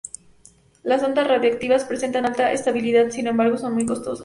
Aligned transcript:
Las 0.81 1.01
sondas 1.03 1.27
radioactivas 1.27 1.85
presentan 1.85 2.25
alta 2.25 2.51
estabilidad, 2.53 3.11
sin 3.11 3.27
embargo, 3.27 3.59
son 3.59 3.75
muy 3.75 3.85
costosas. 3.85 4.19